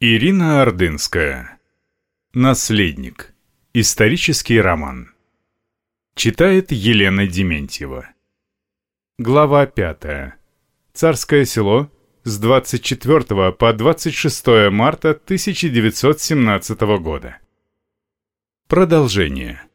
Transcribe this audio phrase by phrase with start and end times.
[0.00, 1.58] Ирина Ордынская.
[2.32, 3.34] Наследник.
[3.74, 5.12] Исторический роман.
[6.14, 8.08] Читает Елена Дементьева.
[9.18, 10.34] Глава 5.
[10.92, 11.90] Царское село
[12.22, 17.38] с 24 по 26 марта 1917 года.
[18.68, 19.67] Продолжение.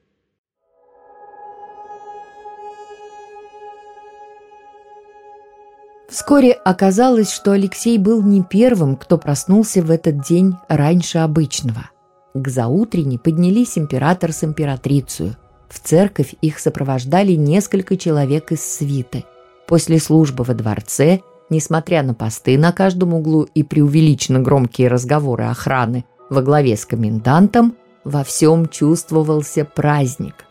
[6.13, 11.89] Вскоре оказалось, что Алексей был не первым, кто проснулся в этот день раньше обычного.
[12.35, 15.35] К заутренне поднялись император с императрицей.
[15.67, 19.25] В церковь их сопровождали несколько человек из свиты.
[19.65, 26.05] После службы во дворце, несмотря на посты на каждом углу и преувеличенно громкие разговоры охраны
[26.29, 30.45] во главе с комендантом, во всем чувствовался праздник.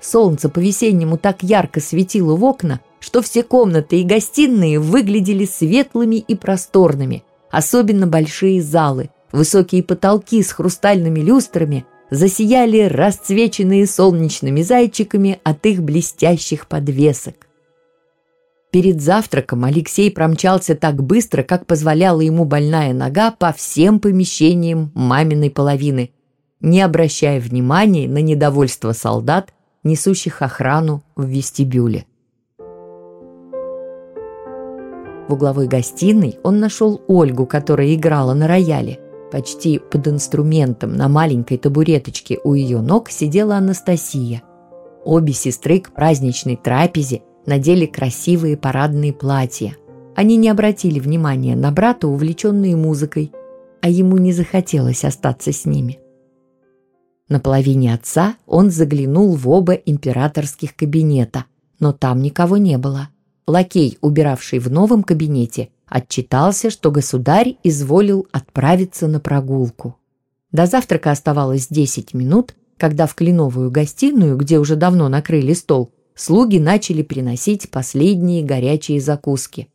[0.00, 6.36] Солнце по-весеннему так ярко светило в окна– что все комнаты и гостиные выглядели светлыми и
[6.36, 15.82] просторными, особенно большие залы, высокие потолки с хрустальными люстрами засияли расцвеченные солнечными зайчиками от их
[15.82, 17.48] блестящих подвесок.
[18.70, 25.50] Перед завтраком Алексей промчался так быстро, как позволяла ему больная нога по всем помещениям маминой
[25.50, 26.12] половины,
[26.60, 32.06] не обращая внимания на недовольство солдат, несущих охрану в вестибюле.
[35.32, 39.00] В угловой гостиной он нашел Ольгу, которая играла на рояле.
[39.30, 44.42] Почти под инструментом на маленькой табуреточке у ее ног сидела Анастасия.
[45.06, 49.74] Обе сестры к праздничной трапезе надели красивые парадные платья.
[50.14, 53.32] Они не обратили внимания на брата, увлеченные музыкой,
[53.80, 55.98] а ему не захотелось остаться с ними.
[57.30, 61.46] На половине отца он заглянул в оба императорских кабинета,
[61.80, 63.08] но там никого не было.
[63.46, 69.96] Лакей, убиравший в новом кабинете, отчитался, что государь изволил отправиться на прогулку.
[70.52, 76.58] До завтрака оставалось 10 минут, когда в кленовую гостиную, где уже давно накрыли стол, слуги
[76.58, 79.68] начали приносить последние горячие закуски.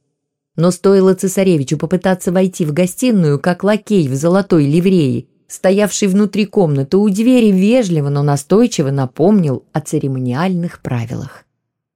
[0.55, 6.97] Но стоило цесаревичу попытаться войти в гостиную, как лакей в золотой ливреи, стоявший внутри комнаты
[6.97, 11.45] у двери, вежливо, но настойчиво напомнил о церемониальных правилах.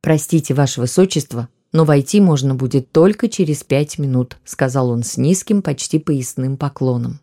[0.02, 5.62] «Простите, ваше высочество, но войти можно будет только через пять минут», сказал он с низким,
[5.62, 7.20] почти поясным поклоном.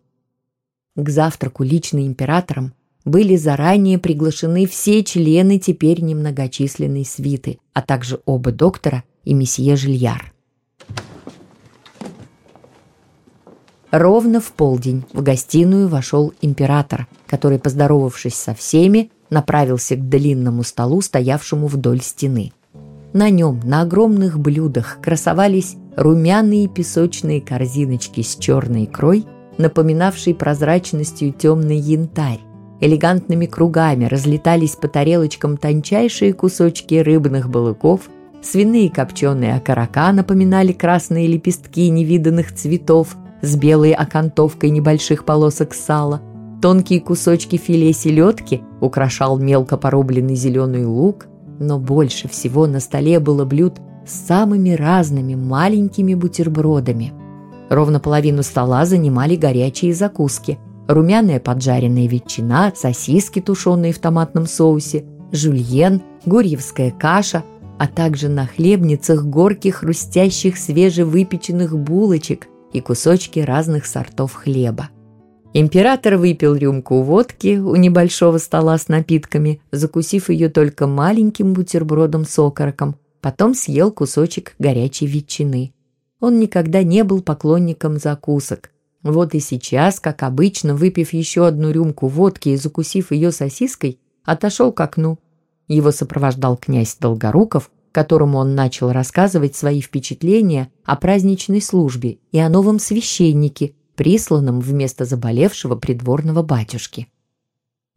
[0.96, 2.72] К завтраку лично императором
[3.04, 10.32] были заранее приглашены все члены теперь немногочисленной свиты, а также оба доктора и месье Жильяр.
[13.90, 21.00] Ровно в полдень в гостиную вошел император, который, поздоровавшись со всеми, направился к длинному столу,
[21.00, 22.52] стоявшему вдоль стены–
[23.12, 29.24] на нем на огромных блюдах красовались румяные песочные корзиночки с черной икрой,
[29.56, 32.40] напоминавшей прозрачностью темный янтарь.
[32.80, 38.02] Элегантными кругами разлетались по тарелочкам тончайшие кусочки рыбных балыков,
[38.40, 46.20] свиные копченые окорока напоминали красные лепестки невиданных цветов с белой окантовкой небольших полосок сала,
[46.62, 51.26] тонкие кусочки филе селедки украшал мелко порубленный зеленый лук–
[51.58, 53.74] но больше всего на столе было блюд
[54.06, 57.12] с самыми разными маленькими бутербродами.
[57.68, 60.58] Ровно половину стола занимали горячие закуски.
[60.86, 67.44] Румяная поджаренная ветчина, сосиски, тушеные в томатном соусе, жульен, гурьевская каша,
[67.78, 74.88] а также на хлебницах горки хрустящих свежевыпеченных булочек и кусочки разных сортов хлеба.
[75.60, 82.38] Император выпил рюмку водки у небольшого стола с напитками, закусив ее только маленьким бутербродом с
[82.38, 85.74] окороком, потом съел кусочек горячей ветчины.
[86.20, 88.70] Он никогда не был поклонником закусок.
[89.02, 94.70] Вот и сейчас, как обычно, выпив еще одну рюмку водки и закусив ее сосиской, отошел
[94.70, 95.18] к окну.
[95.66, 102.48] Его сопровождал князь Долгоруков, которому он начал рассказывать свои впечатления о праздничной службе и о
[102.48, 107.08] новом священнике, присланным вместо заболевшего придворного батюшки.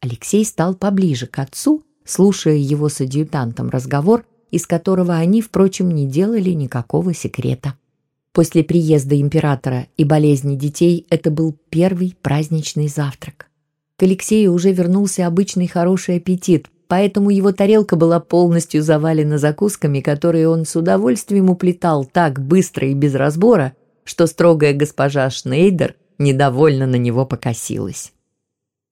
[0.01, 6.07] Алексей стал поближе к отцу, слушая его с адъютантом разговор, из которого они, впрочем, не
[6.07, 7.75] делали никакого секрета.
[8.33, 13.45] После приезда императора и болезни детей это был первый праздничный завтрак.
[13.95, 20.49] К Алексею уже вернулся обычный хороший аппетит, поэтому его тарелка была полностью завалена закусками, которые
[20.49, 23.73] он с удовольствием уплетал так быстро и без разбора,
[24.03, 28.13] что строгая госпожа Шнейдер недовольно на него покосилась.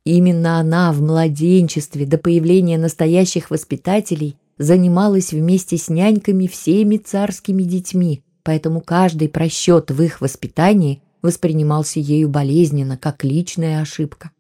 [0.03, 8.23] Именно она в младенчестве до появления настоящих воспитателей занималась вместе с няньками всеми царскими детьми,
[8.43, 14.31] поэтому каждый просчет в их воспитании воспринимался ею болезненно, как личная ошибка.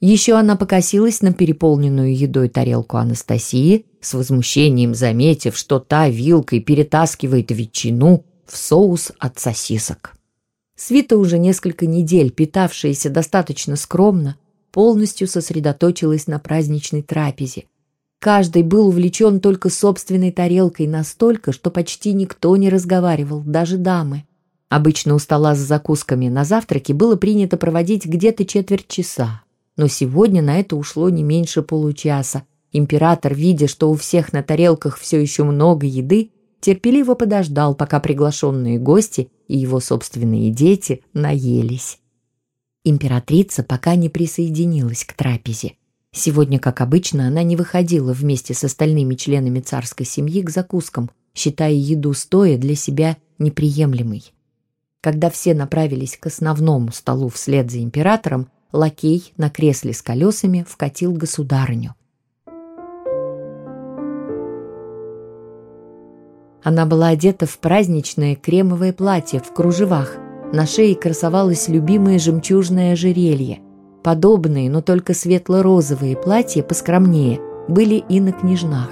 [0.00, 7.50] Еще она покосилась на переполненную едой тарелку Анастасии, с возмущением заметив, что та вилкой перетаскивает
[7.50, 10.15] ветчину в соус от сосисок.
[10.76, 14.36] Свита, уже несколько недель питавшаяся достаточно скромно,
[14.70, 17.64] полностью сосредоточилась на праздничной трапезе.
[18.18, 24.24] Каждый был увлечен только собственной тарелкой настолько, что почти никто не разговаривал, даже дамы.
[24.68, 29.42] Обычно у стола с закусками на завтраке было принято проводить где-то четверть часа.
[29.76, 32.42] Но сегодня на это ушло не меньше получаса.
[32.72, 36.30] Император, видя, что у всех на тарелках все еще много еды,
[36.66, 42.00] терпеливо подождал, пока приглашенные гости и его собственные дети наелись.
[42.82, 45.74] Императрица пока не присоединилась к трапезе.
[46.10, 51.72] Сегодня, как обычно, она не выходила вместе с остальными членами царской семьи к закускам, считая
[51.72, 54.24] еду стоя для себя неприемлемой.
[55.00, 61.12] Когда все направились к основному столу вслед за императором, лакей на кресле с колесами вкатил
[61.12, 61.94] государыню.
[66.66, 70.16] Она была одета в праздничное кремовое платье в кружевах.
[70.52, 73.60] На шее красовалось любимое жемчужное ожерелье.
[74.02, 78.90] Подобные, но только светло-розовые платья поскромнее были и на княжнах.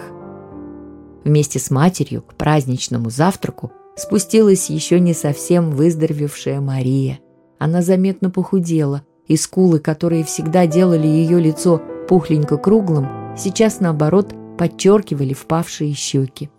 [1.24, 7.18] Вместе с матерью к праздничному завтраку спустилась еще не совсем выздоровевшая Мария.
[7.58, 15.34] Она заметно похудела, и скулы, которые всегда делали ее лицо пухленько круглым, сейчас, наоборот, подчеркивали
[15.34, 16.50] впавшие щеки.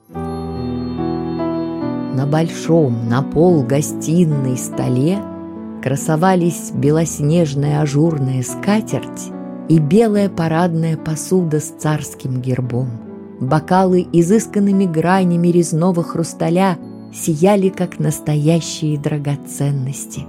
[2.25, 5.19] На большом, на пол гостиной столе
[5.83, 9.31] красовались белоснежная ажурная скатерть
[9.69, 12.89] и белая парадная посуда с царским гербом.
[13.39, 16.79] Бокалы изысканными гранями резного хрусталя
[17.13, 20.23] сияли, как настоящие драгоценности.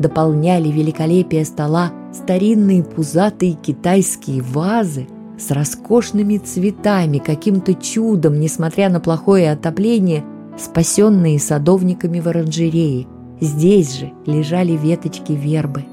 [0.00, 5.06] Дополняли великолепие стола старинные пузатые китайские вазы
[5.38, 10.24] с роскошными цветами, каким-то чудом, несмотря на плохое отопление–
[10.58, 13.06] спасенные садовниками в оранжерее.
[13.40, 15.84] Здесь же лежали веточки вербы.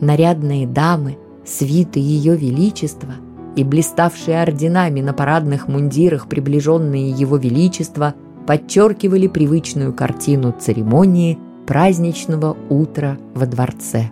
[0.00, 3.14] Нарядные дамы, свиты Ее Величества
[3.56, 8.14] и блиставшие орденами на парадных мундирах приближенные Его Величества
[8.46, 14.10] подчеркивали привычную картину церемонии праздничного утра во дворце.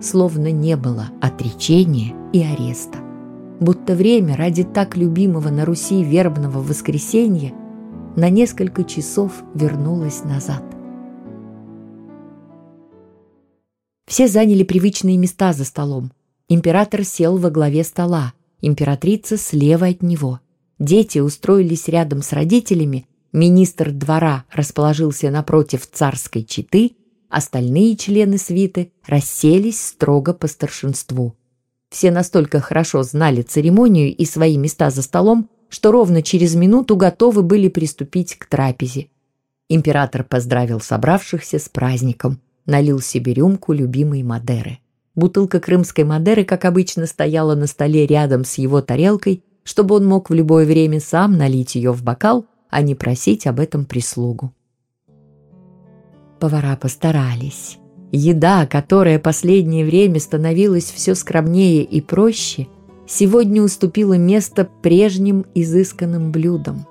[0.00, 2.98] Словно не было отречения и ареста.
[3.60, 7.52] Будто время ради так любимого на Руси вербного воскресенья
[8.16, 10.62] на несколько часов вернулась назад.
[14.06, 16.12] Все заняли привычные места за столом.
[16.48, 20.40] Император сел во главе стола, императрица слева от него.
[20.78, 26.92] Дети устроились рядом с родителями, министр двора расположился напротив царской четы,
[27.30, 31.34] остальные члены свиты расселись строго по старшинству.
[31.88, 37.42] Все настолько хорошо знали церемонию и свои места за столом, что ровно через минуту готовы
[37.42, 39.08] были приступить к трапезе.
[39.70, 44.80] Император поздравил собравшихся с праздником, налил себе рюмку любимой Мадеры.
[45.14, 50.28] Бутылка крымской Мадеры, как обычно, стояла на столе рядом с его тарелкой, чтобы он мог
[50.28, 54.52] в любое время сам налить ее в бокал, а не просить об этом прислугу.
[56.38, 57.78] Повара постарались.
[58.10, 62.66] Еда, которая последнее время становилась все скромнее и проще–
[63.12, 66.86] сегодня уступила место прежним изысканным блюдам.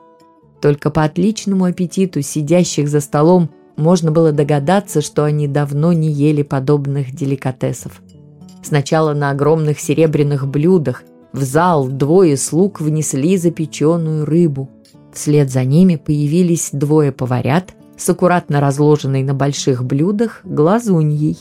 [0.62, 6.44] Только по отличному аппетиту сидящих за столом можно было догадаться, что они давно не ели
[6.44, 8.02] подобных деликатесов.
[8.62, 14.70] Сначала на огромных серебряных блюдах в зал двое слуг внесли запеченную рыбу.
[15.14, 21.40] Вслед за ними появились двое поварят с аккуратно разложенной на больших блюдах глазуньей.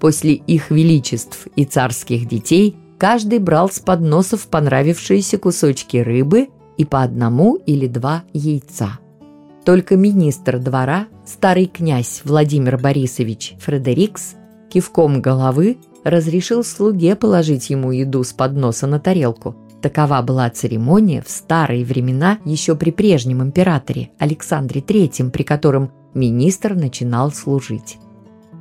[0.00, 7.02] После их величеств и царских детей– Каждый брал с подносов понравившиеся кусочки рыбы и по
[7.02, 8.98] одному или два яйца.
[9.64, 14.34] Только министр двора, старый князь Владимир Борисович Фредерикс,
[14.68, 19.54] кивком головы разрешил слуге положить ему еду с подноса на тарелку.
[19.80, 26.74] Такова была церемония в старые времена еще при прежнем императоре Александре III, при котором министр
[26.74, 27.98] начинал служить.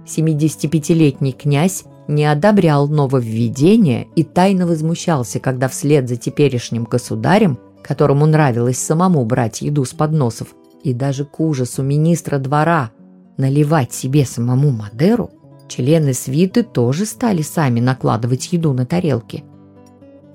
[0.05, 8.79] 75-летний князь не одобрял нововведения и тайно возмущался, когда вслед за теперешним государем, которому нравилось
[8.79, 12.91] самому брать еду с подносов, и даже к ужасу министра двора
[13.37, 15.31] наливать себе самому Мадеру,
[15.67, 19.43] члены свиты тоже стали сами накладывать еду на тарелки.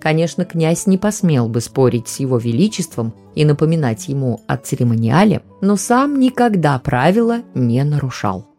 [0.01, 5.77] Конечно, князь не посмел бы спорить с его величеством и напоминать ему о церемониале, но
[5.77, 8.52] сам никогда правила не нарушал.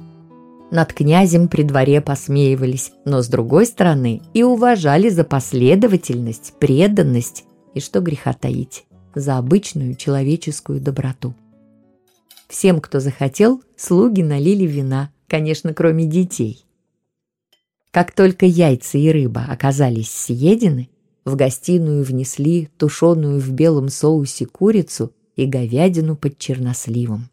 [0.73, 7.79] Над князем при дворе посмеивались, но с другой стороны и уважали за последовательность, преданность и,
[7.79, 11.35] что греха таить, за обычную человеческую доброту.
[12.49, 16.65] Всем, кто захотел, слуги налили вина, конечно, кроме детей.
[17.91, 20.89] Как только яйца и рыба оказались съедены,
[21.23, 27.29] в гостиную внесли тушеную в белом соусе курицу и говядину под черносливом.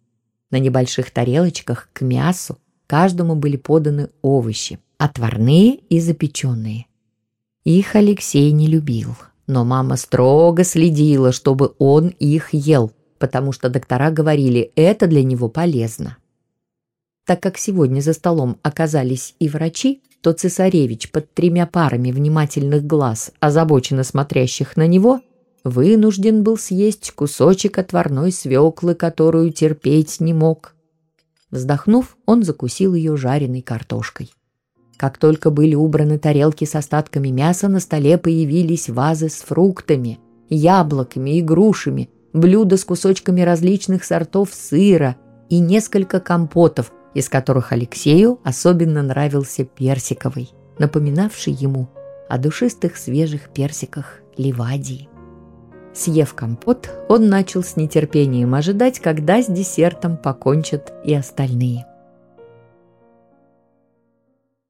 [0.51, 2.59] На небольших тарелочках к мясу
[2.91, 6.87] каждому были поданы овощи, отварные и запеченные.
[7.63, 9.15] Их Алексей не любил,
[9.47, 15.49] но мама строго следила, чтобы он их ел, потому что доктора говорили, это для него
[15.49, 16.17] полезно.
[17.27, 23.31] Так как сегодня за столом оказались и врачи, то цесаревич под тремя парами внимательных глаз,
[23.39, 25.21] озабоченно смотрящих на него,
[25.63, 30.75] вынужден был съесть кусочек отварной свеклы, которую терпеть не мог.
[31.51, 34.33] Вздохнув, он закусил ее жареной картошкой.
[34.97, 41.39] Как только были убраны тарелки с остатками мяса, на столе появились вазы с фруктами, яблоками
[41.39, 45.17] и грушами, блюда с кусочками различных сортов сыра
[45.49, 51.89] и несколько компотов, из которых Алексею особенно нравился персиковый, напоминавший ему
[52.29, 55.10] о душистых свежих персиках Ливадии.
[55.93, 61.85] Съев компот, он начал с нетерпением ожидать, когда с десертом покончат и остальные.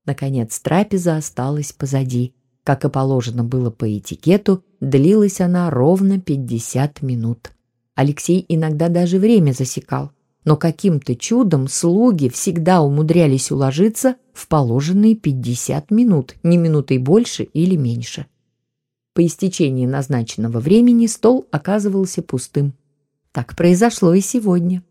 [0.07, 2.35] Наконец трапеза осталась позади.
[2.65, 7.53] Как и положено было по этикету, длилась она ровно 50 минут.
[7.95, 10.13] Алексей иногда даже время засекал,
[10.45, 17.77] но каким-то чудом слуги всегда умудрялись уложиться в положенные 50 минут, не минутой больше или
[17.77, 18.27] меньше.
[19.21, 22.73] По истечении назначенного времени стол оказывался пустым.
[23.33, 24.83] Так произошло и сегодня.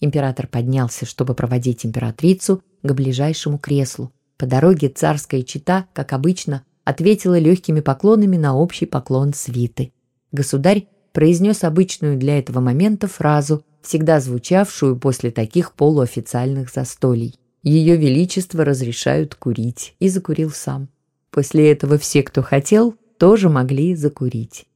[0.00, 4.10] Император поднялся, чтобы проводить императрицу к ближайшему креслу.
[4.38, 9.92] По дороге царская чита, как обычно, ответила легкими поклонами на общий поклон свиты.
[10.32, 17.38] Государь произнес обычную для этого момента фразу, всегда звучавшую после таких полуофициальных застолий.
[17.62, 20.88] «Ее Величество разрешают курить», и закурил сам.
[21.30, 24.66] После этого все, кто хотел, тоже могли закурить.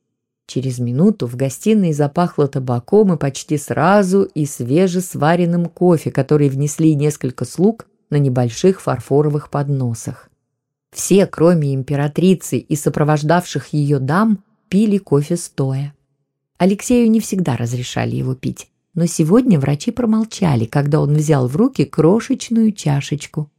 [0.47, 7.45] Через минуту в гостиной запахло табаком и почти сразу и свежесваренным кофе, который внесли несколько
[7.45, 10.29] слуг на небольших фарфоровых подносах.
[10.93, 15.95] Все, кроме императрицы и сопровождавших ее дам, пили кофе стоя.
[16.59, 21.85] Алексею не всегда разрешали его пить, но сегодня врачи промолчали, когда он взял в руки
[21.85, 23.51] крошечную чашечку.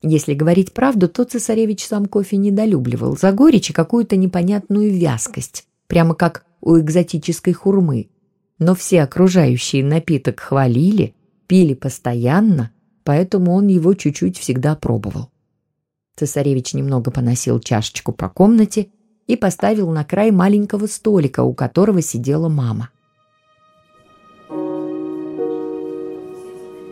[0.00, 6.14] Если говорить правду, то цесаревич сам кофе недолюбливал за горечь и какую-то непонятную вязкость, прямо
[6.14, 8.08] как у экзотической хурмы.
[8.58, 11.14] Но все окружающие напиток хвалили,
[11.48, 12.70] пили постоянно,
[13.02, 15.30] поэтому он его чуть-чуть всегда пробовал.
[16.16, 18.88] Цесаревич немного поносил чашечку по комнате
[19.26, 22.90] и поставил на край маленького столика, у которого сидела мама.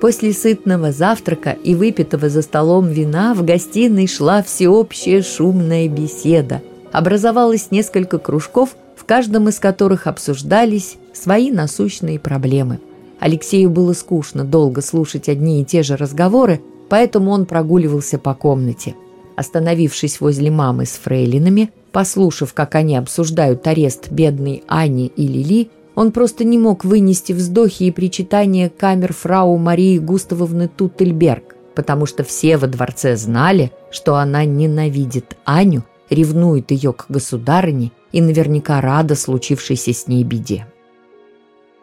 [0.00, 6.62] После сытного завтрака и выпитого за столом вина в гостиной шла всеобщая шумная беседа.
[6.92, 12.78] Образовалось несколько кружков, в каждом из которых обсуждались свои насущные проблемы.
[13.18, 16.60] Алексею было скучно долго слушать одни и те же разговоры,
[16.90, 18.94] поэтому он прогуливался по комнате.
[19.36, 26.12] Остановившись возле мамы с фрейлинами, послушав, как они обсуждают арест бедной Ани и Лили, он
[26.12, 32.58] просто не мог вынести вздохи и причитания камер фрау Марии Густавовны Туттельберг, потому что все
[32.58, 39.94] во дворце знали, что она ненавидит Аню, ревнует ее к государыне и наверняка рада случившейся
[39.94, 40.66] с ней беде.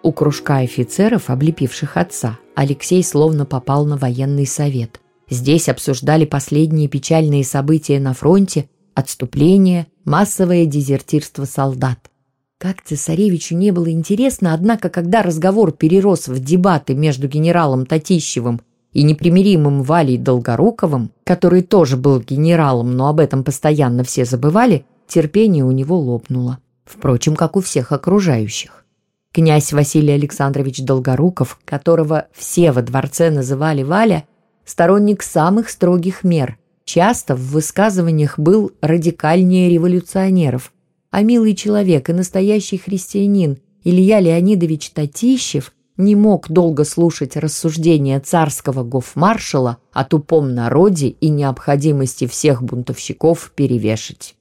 [0.03, 5.01] У кружка офицеров, облепивших отца, Алексей словно попал на военный совет.
[5.27, 12.12] Здесь обсуждали последние печальные события на фронте, отступление, массовое дезертирство солдат.
[12.63, 18.62] Как цесаревичу не было интересно, однако, когда разговор перерос в дебаты между генералом Татищевым
[18.93, 25.65] и непримиримым Валей Долгоруковым, который тоже был генералом, но об этом постоянно все забывали, терпение
[25.65, 26.60] у него лопнуло.
[26.86, 28.86] Впрочем, как у всех окружающих.
[29.34, 34.24] Князь Василий Александрович Долгоруков, которого все во дворце называли Валя,
[34.63, 40.72] сторонник самых строгих мер, часто в высказываниях был радикальнее революционеров,
[41.13, 48.84] а милый человек и настоящий христианин Илья Леонидович Татищев не мог долго слушать рассуждения царского
[48.84, 54.34] гофмаршала о тупом народе и необходимости всех бунтовщиков перевешать.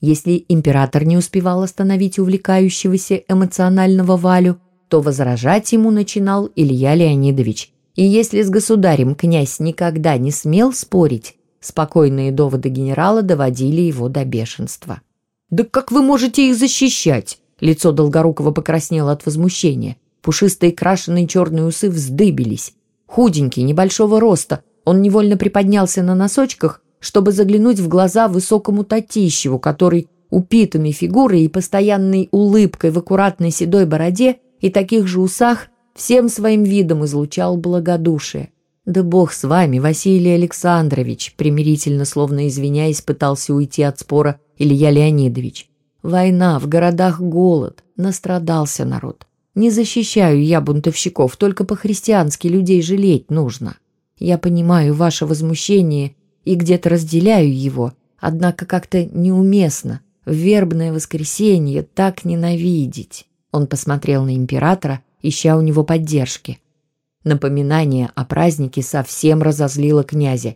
[0.00, 8.02] Если император не успевал остановить увлекающегося эмоционального Валю, то возражать ему начинал Илья Леонидович И
[8.02, 15.00] если с государем князь никогда не смел спорить, спокойные доводы генерала доводили его до бешенства.
[15.50, 19.96] «Да как вы можете их защищать?» Лицо Долгорукова покраснело от возмущения.
[20.20, 22.74] Пушистые крашеные черные усы вздыбились.
[23.06, 30.08] Худенький, небольшого роста, он невольно приподнялся на носочках, чтобы заглянуть в глаза высокому Татищеву, который
[30.30, 36.64] упитанной фигурой и постоянной улыбкой в аккуратной седой бороде и таких же усах всем своим
[36.64, 38.50] видом излучал благодушие.
[38.86, 45.68] «Да бог с вами, Василий Александрович!» примирительно, словно извиняясь, пытался уйти от спора Илья Леонидович.
[46.04, 49.26] «Война, в городах голод, настрадался народ.
[49.56, 53.76] Не защищаю я бунтовщиков, только по-христиански людей жалеть нужно.
[54.20, 56.14] Я понимаю ваше возмущение
[56.44, 63.26] и где-то разделяю его, однако как-то неуместно в вербное воскресенье так ненавидеть».
[63.50, 66.60] Он посмотрел на императора, ища у него поддержки.
[67.26, 70.54] Напоминание о празднике совсем разозлило князя.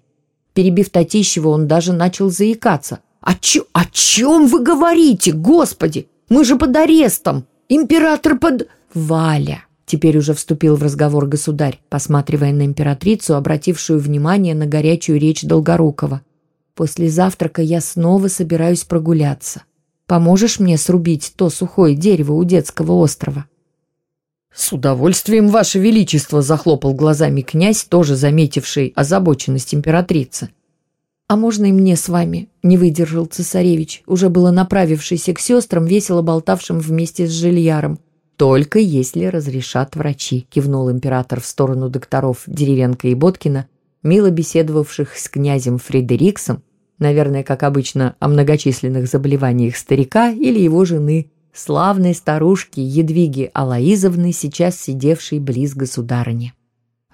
[0.55, 3.01] Перебив Татищева, он даже начал заикаться.
[3.21, 6.07] «О, чё, «О чем вы говорите, господи?
[6.29, 7.45] Мы же под арестом!
[7.69, 14.67] Император под...» «Валя!» Теперь уже вступил в разговор государь, посматривая на императрицу, обратившую внимание на
[14.67, 16.23] горячую речь Долгорукова.
[16.77, 19.65] «После завтрака я снова собираюсь прогуляться.
[20.07, 23.47] Поможешь мне срубить то сухое дерево у детского острова?»
[24.53, 30.51] «С удовольствием, Ваше Величество!»– захлопал глазами князь, тоже заметивший озабоченность императрицы.
[31.29, 36.23] «А можно и мне с вами?»– не выдержал цесаревич, уже было направившийся к сестрам, весело
[36.23, 38.01] болтавшим вместе с жильяром.
[38.37, 43.69] «Только если разрешат врачи»,– кивнул император в сторону докторов Деревенко и Боткина,
[44.03, 46.65] мило беседовавших с князем Фредериксом,
[46.99, 54.81] наверное, как обычно, о многочисленных заболеваниях старика или его жены славной старушки Едвиги Алаизовны, сейчас
[54.81, 56.55] сидевшей близ государыни.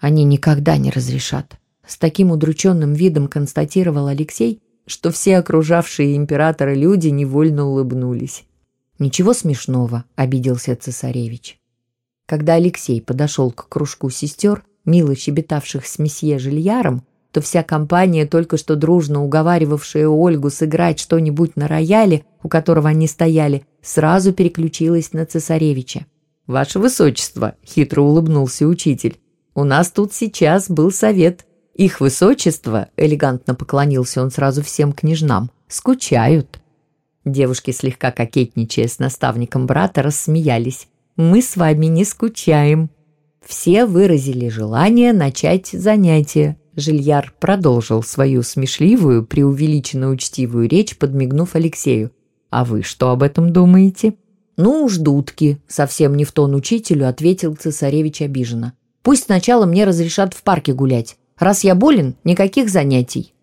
[0.00, 1.58] Они никогда не разрешат.
[1.86, 8.44] С таким удрученным видом констатировал Алексей, что все окружавшие императора люди невольно улыбнулись.
[8.98, 11.58] «Ничего смешного»,— обиделся цесаревич.
[12.26, 18.56] Когда Алексей подошел к кружку сестер, мило щебетавших с месье Жильяром, то вся компания, только
[18.56, 25.24] что дружно уговаривавшая Ольгу сыграть что-нибудь на рояле, у которого они стояли, сразу переключилась на
[25.24, 26.06] цесаревича.
[26.46, 29.18] «Ваше высочество»,— хитро улыбнулся учитель,—
[29.54, 31.46] «у нас тут сейчас был совет.
[31.74, 36.60] Их высочество»,— элегантно поклонился он сразу всем княжнам,— «скучают».
[37.24, 40.88] Девушки, слегка кокетничая с наставником брата, рассмеялись.
[41.16, 42.90] «Мы с вами не скучаем».
[43.44, 46.56] Все выразили желание начать занятие.
[46.74, 52.10] Жильяр продолжил свою смешливую, преувеличенно учтивую речь, подмигнув Алексею.
[52.50, 54.14] «А вы что об этом думаете?»
[54.56, 58.72] «Ну уж дудки»,— совсем не в тон учителю ответил цесаревич обиженно.
[59.02, 61.16] «Пусть сначала мне разрешат в парке гулять.
[61.38, 63.34] Раз я болен, никаких занятий».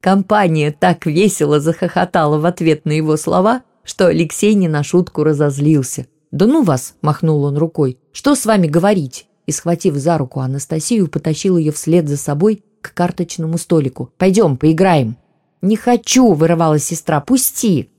[0.00, 6.06] Компания так весело захохотала в ответ на его слова, что Алексей не на шутку разозлился.
[6.30, 7.98] «Да ну вас!»– махнул он рукой.
[8.12, 12.94] «Что с вами говорить?» И, схватив за руку Анастасию, потащил ее вслед за собой к
[12.94, 14.12] карточному столику.
[14.18, 15.16] «Пойдем, поиграем».
[15.62, 17.20] «Не хочу!»– вырывала сестра.
[17.20, 17.90] «Пусти!»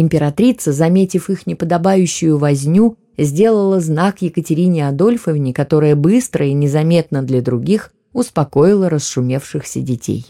[0.00, 7.90] Императрица, заметив их неподобающую возню, сделала знак Екатерине Адольфовне, которая быстро и незаметно для других
[8.12, 10.24] успокоила расшумевшихся детей.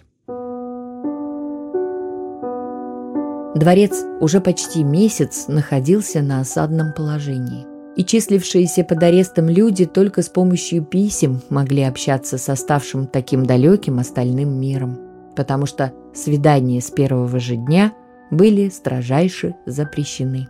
[3.55, 10.31] Дворец уже почти месяц находился на осадном положении и числившиеся под арестом люди только с
[10.31, 14.99] помощью писем могли общаться с оставшим таким далеким остальным миром,
[15.37, 17.93] потому что свидания с первого же дня
[18.31, 20.49] были строжайше запрещены.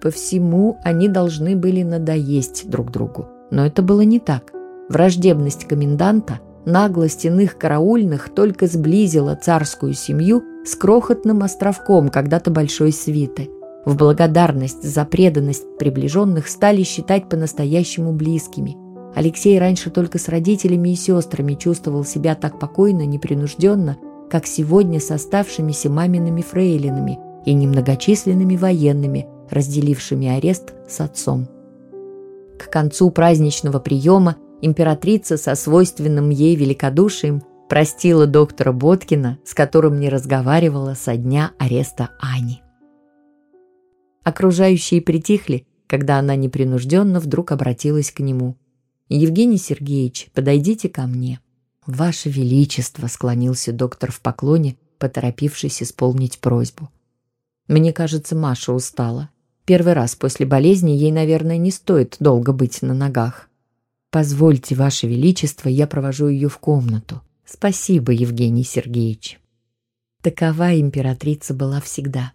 [0.00, 4.52] По всему они должны были надоесть друг другу, но это было не так.
[4.88, 13.48] Враждебность коменданта, наглость иных караульных только сблизила царскую семью с крохотным островком когда-то большой свиты–
[13.84, 18.76] в благодарность за преданность приближенных стали считать по-настоящему близкими.
[19.14, 23.96] Алексей раньше только с родителями и сестрами чувствовал себя так покойно, непринужденно,
[24.32, 31.48] как сегодня с оставшимися мамиными фрейлинами и немногочисленными военными, разделившими арест с отцом.
[32.58, 40.08] К концу праздничного приема императрица со свойственным ей великодушием простила доктора Боткина, с которым не
[40.08, 42.62] разговаривала со дня ареста Ани.
[44.24, 48.56] Окружающие притихли, когда она непринужденно вдруг обратилась к нему.
[49.10, 51.38] «Евгений Сергеевич, подойдите ко мне».
[51.86, 56.90] «Ваше Величество»,— склонился доктор в поклоне, поторопившись исполнить просьбу.
[57.68, 59.30] «Мне кажется, Маша устала.
[59.64, 63.48] Первый раз после болезни ей, наверное, не стоит долго быть на ногах».
[64.12, 67.22] Позвольте, Ваше Величество, я провожу ее в комнату.
[67.46, 69.40] Спасибо, Евгений Сергеевич.
[70.20, 72.34] Такова императрица была всегда.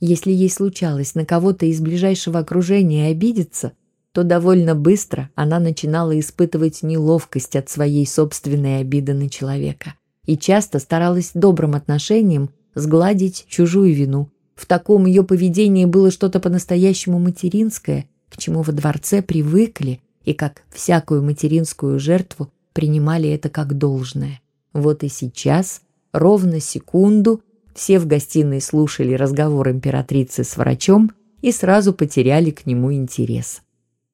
[0.00, 3.72] Если ей случалось на кого-то из ближайшего окружения обидеться,
[4.12, 9.94] то довольно быстро она начинала испытывать неловкость от своей собственной обиды на человека
[10.26, 14.30] и часто старалась добрым отношением сгладить чужую вину.
[14.54, 20.62] В таком ее поведении было что-то по-настоящему материнское, к чему во дворце привыкли и как
[20.70, 24.40] всякую материнскую жертву принимали это как должное.
[24.72, 27.42] Вот и сейчас, ровно секунду,
[27.74, 33.62] все в гостиной слушали разговор императрицы с врачом и сразу потеряли к нему интерес.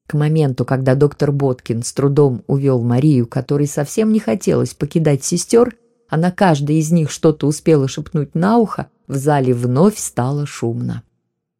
[0.09, 5.75] К моменту, когда доктор Боткин с трудом увел Марию, которой совсем не хотелось покидать сестер,
[6.09, 11.03] а на каждой из них что-то успела шепнуть на ухо, в зале вновь стало шумно.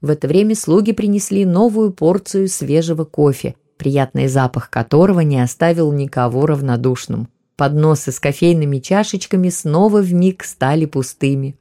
[0.01, 6.47] В это время слуги принесли новую порцию свежего кофе, приятный запах которого не оставил никого
[6.47, 7.27] равнодушным.
[7.55, 11.55] Подносы с кофейными чашечками снова вмиг стали пустыми.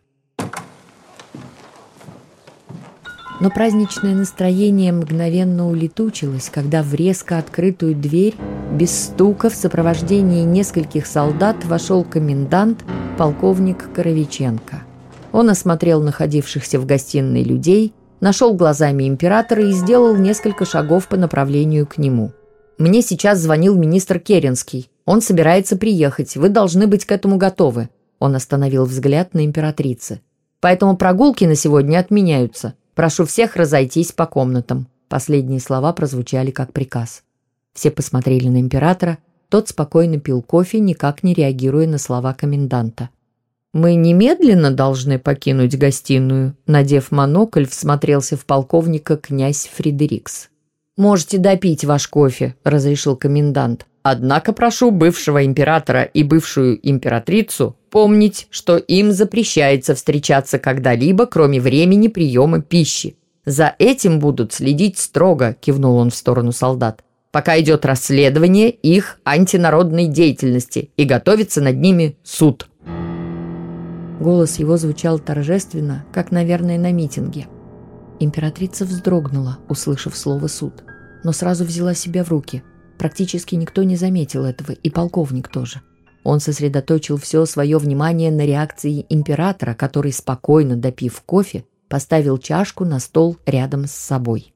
[3.40, 8.34] Но праздничное настроение мгновенно улетучилось, когда в резко открытую дверь,
[8.72, 12.84] без стука, в сопровождении нескольких солдат вошел комендант,
[13.16, 14.82] полковник Коровиченко.
[15.30, 21.86] Он осмотрел находившихся в гостиной людей, нашел глазами императора и сделал несколько шагов по направлению
[21.86, 22.32] к нему.
[22.76, 24.90] «Мне сейчас звонил министр Керенский.
[25.04, 26.36] Он собирается приехать.
[26.36, 27.88] Вы должны быть к этому готовы».
[28.18, 30.20] Он остановил взгляд на императрице.
[30.60, 32.74] «Поэтому прогулки на сегодня отменяются.
[32.98, 34.88] Прошу всех разойтись по комнатам».
[35.08, 37.22] Последние слова прозвучали как приказ.
[37.72, 39.18] Все посмотрели на императора.
[39.48, 43.10] Тот спокойно пил кофе, никак не реагируя на слова коменданта.
[43.72, 50.48] «Мы немедленно должны покинуть гостиную», надев монокль, всмотрелся в полковника князь Фредерикс.
[50.96, 53.86] «Можете допить ваш кофе»,— разрешил комендант.
[54.02, 62.08] «Однако прошу бывшего императора и бывшую императрицу помнить, что им запрещается встречаться когда-либо, кроме времени
[62.08, 63.16] приема пищи.
[63.44, 70.06] За этим будут следить строго»,— кивнул он в сторону солдат, «пока идет расследование их антинародной
[70.06, 72.68] деятельности и готовится над ними суд».
[74.20, 77.46] Голос его звучал торжественно, как, наверное, на митинге.
[78.20, 80.82] Императрица вздрогнула, услышав слово «суд»,
[81.22, 82.62] но сразу взяла себя в руки.
[82.98, 85.80] Практически никто не заметил этого, и полковник тоже.
[86.24, 92.98] Он сосредоточил все свое внимание на реакции императора, который, спокойно допив кофе, поставил чашку на
[92.98, 94.52] стол рядом с собой.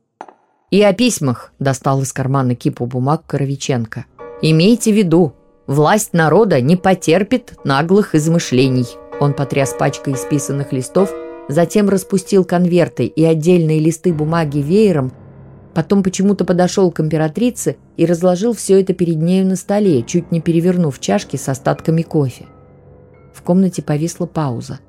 [0.71, 4.07] «И о письмах»,– достал из кармана кипу бумаг Коровиченко.
[4.43, 5.35] «Имейте в виду,
[5.67, 8.87] власть народа не потерпит наглых измышлений».
[9.21, 11.13] Он потряс пачкой исписанных листов,
[11.49, 15.13] затем распустил конверты и отдельные листы бумаги веером
[15.75, 20.41] Потом почему-то подошел к императрице и разложил все это перед нею на столе, чуть не
[20.41, 22.47] перевернув чашки с остатками кофе.
[23.33, 24.81] В комнате повисла пауза.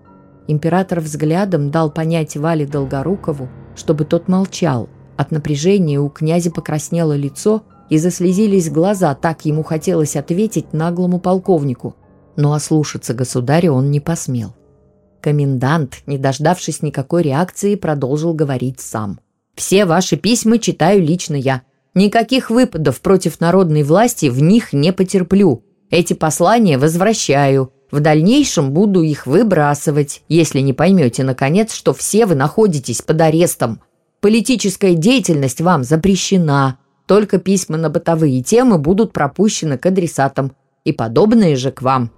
[0.47, 4.89] Император взглядом дал понять Вале Долгорукову, чтобы тот молчал.
[5.15, 11.95] От напряжения у князя покраснело лицо и заслезились глаза, так ему хотелось ответить наглому полковнику.
[12.35, 14.53] Но ослушаться государя он не посмел.
[15.21, 19.19] Комендант, не дождавшись никакой реакции, продолжил говорить сам.
[19.55, 21.61] Все ваши письма читаю лично я.
[21.93, 25.63] Никаких выпадов против народной власти в них не потерплю.
[25.91, 27.71] Эти послания возвращаю.
[27.91, 33.81] В дальнейшем буду их выбрасывать, если не поймете, наконец, что все вы находитесь под арестом.
[34.19, 36.79] Политическая деятельность вам запрещена.
[37.05, 40.53] Только письма на бытовые темы будут пропущены к адресатам.
[40.83, 42.11] И подобные же к вам.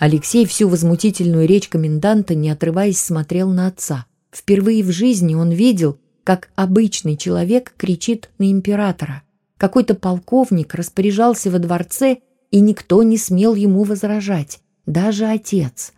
[0.00, 4.06] Алексей всю возмутительную речь коменданта, не отрываясь, смотрел на отца.
[4.34, 9.22] Впервые в жизни он видел, как обычный человек кричит на императора.
[9.56, 12.18] Какой-то полковник распоряжался во дворце,
[12.50, 15.92] и никто не смел ему возражать, даже отец.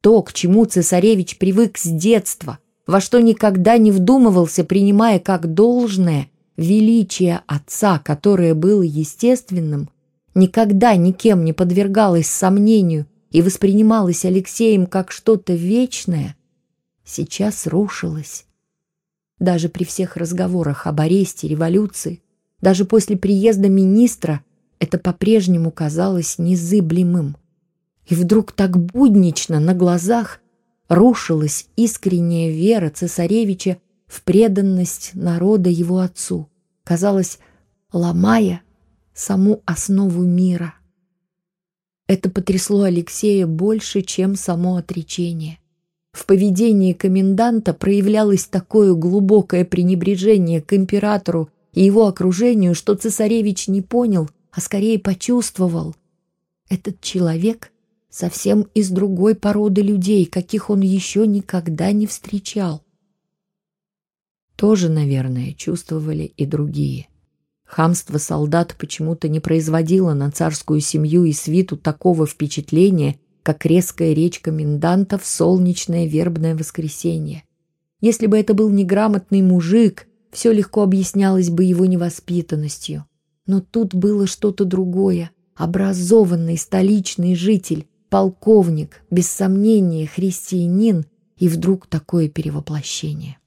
[0.00, 6.28] То, к чему цесаревич привык с детства, во что никогда не вдумывался, принимая как должное
[6.56, 9.90] величие отца, которое было естественным,
[10.36, 16.36] никогда никем не подвергалось сомнению и воспринималось Алексеем как что-то вечное–
[17.04, 18.46] сейчас рушилась.
[19.38, 22.22] Даже при всех разговорах об аресте, революции,
[22.60, 24.44] даже после приезда министра
[24.78, 27.36] это по-прежнему казалось незыблемым.
[28.06, 30.40] И вдруг так буднично на глазах
[30.88, 36.48] рушилась искренняя вера цесаревича в преданность народа его отцу,
[36.84, 37.38] казалось,
[37.92, 38.62] ломая
[39.14, 40.74] саму основу мира.
[42.06, 45.58] Это потрясло Алексея больше, чем само отречение.
[46.12, 53.80] В поведении коменданта проявлялось такое глубокое пренебрежение к императору и его окружению, что цесаревич не
[53.80, 55.96] понял, а скорее почувствовал.
[56.68, 57.72] Этот человек
[58.10, 62.84] совсем из другой породы людей, каких он еще никогда не встречал.
[64.54, 67.08] Тоже, наверное, чувствовали и другие.
[67.64, 74.40] Хамство солдат почему-то не производило на царскую семью и свиту такого впечатления, как резкая речь
[74.40, 77.44] коменданта в солнечное вербное воскресенье.
[78.00, 83.06] Если бы это был неграмотный мужик, все легко объяснялось бы его невоспитанностью.
[83.46, 85.30] Но тут было что-то другое.
[85.54, 91.06] Образованный столичный житель, полковник, без сомнения христианин,
[91.38, 93.38] и вдруг такое перевоплощение.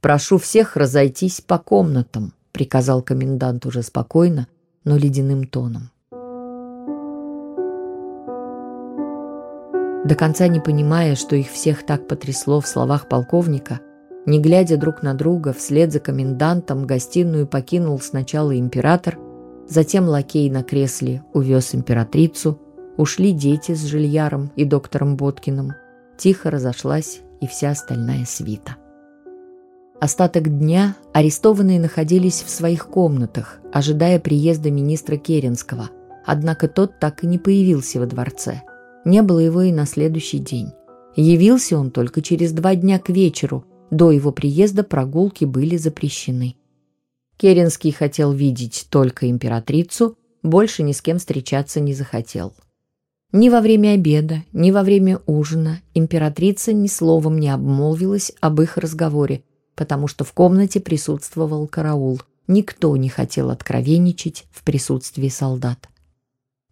[0.00, 4.48] «Прошу всех разойтись по комнатам»,— приказал комендант уже спокойно,
[4.84, 5.91] но ледяным тоном.
[10.04, 13.80] До конца не понимая, что их всех так потрясло в словах полковника,
[14.26, 19.18] не глядя друг на друга, вслед за комендантом гостиную покинул сначала император,
[19.68, 22.60] затем лакей на кресле увез императрицу,
[22.96, 25.72] ушли дети с Жильяром и доктором Боткиным,
[26.16, 28.76] тихо разошлась и вся остальная свита.
[30.00, 35.90] Остаток дня арестованные находились в своих комнатах, ожидая приезда министра Керенского,
[36.26, 38.62] однако тот так и не появился во дворце.
[39.04, 40.68] Не было его и на следующий день.
[41.16, 46.56] Явился он только через два дня к вечеру, до его приезда прогулки были запрещены.
[47.36, 52.54] Керенский хотел видеть только императрицу, больше ни с кем встречаться не захотел.
[53.32, 58.76] Ни во время обеда, ни во время ужина императрица ни словом не обмолвилась об их
[58.76, 59.42] разговоре,
[59.74, 62.20] потому что в комнате присутствовал караул.
[62.46, 65.88] Никто не хотел откровенничать в присутствии солдат.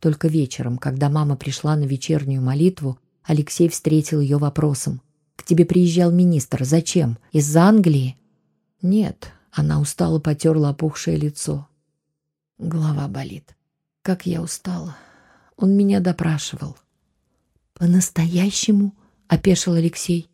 [0.01, 5.03] Только вечером, когда мама пришла на вечернюю молитву, Алексей встретил ее вопросом.
[5.37, 6.65] К тебе приезжал министр.
[6.65, 7.19] Зачем?
[7.33, 8.17] Из-за Англии?
[8.83, 9.33] Нет.
[9.53, 11.69] Она устало потерла опухшее лицо.
[12.59, 13.57] Голова болит.
[14.03, 14.97] Как я устала.
[15.57, 16.77] Он меня допрашивал.
[17.75, 18.95] По-настоящему?
[19.29, 20.31] Опешил Алексей.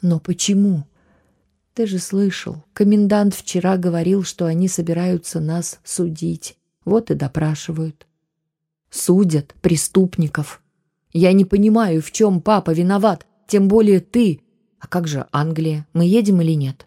[0.00, 0.86] Но почему?
[1.74, 2.64] Ты же слышал.
[2.72, 6.56] Комендант вчера говорил, что они собираются нас судить.
[6.84, 8.06] Вот и допрашивают.
[8.90, 10.60] Судят преступников.
[11.12, 14.42] Я не понимаю, в чем папа виноват, тем более ты.
[14.78, 15.86] А как же Англия?
[15.92, 16.86] Мы едем или нет?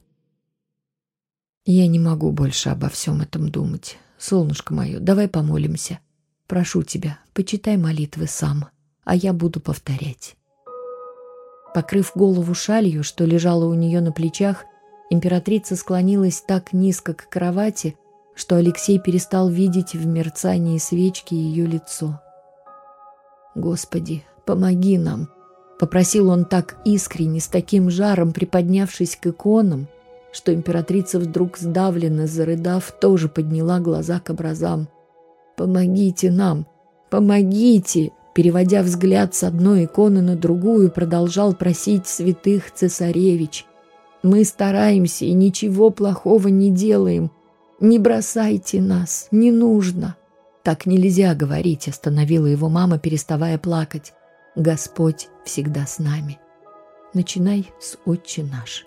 [1.66, 3.98] Я не могу больше обо всем этом думать.
[4.18, 6.00] Солнышко мое, давай помолимся.
[6.48, 8.68] Прошу тебя, почитай молитвы сам,
[9.06, 10.36] а я буду повторять.
[11.74, 14.66] Покрыв голову шалью, что лежала у нее на плечах,
[15.10, 17.96] императрица склонилась так низко к кровати,
[18.36, 22.20] что Алексей перестал видеть в мерцании свечки ее лицо.
[23.56, 25.30] «Господи, помоги нам!»
[25.80, 29.88] Попросил он так искренне, с таким жаром, приподнявшись к иконам,
[30.32, 34.88] что императрица вдруг сдавленно, зарыдав, тоже подняла глаза к образам.
[35.58, 36.68] «Помогите нам!
[37.10, 43.66] Помогите!» Переводя взгляд с одной иконы на другую, продолжал просить святых цесаревич.
[44.24, 47.30] «Мы стараемся и ничего плохого не делаем.
[47.80, 50.16] Не бросайте нас, не нужно!»
[50.64, 54.14] «Так нельзя говорить»,— остановила его мама, переставая плакать.
[54.56, 56.40] Господь всегда с нами.
[57.14, 58.86] Начинай с «Отче наш».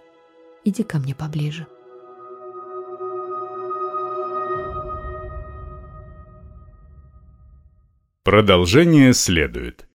[0.64, 1.66] Иди ко мне поближе.
[8.22, 9.86] Продолжение следует.